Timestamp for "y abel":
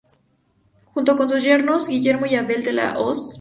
2.25-2.63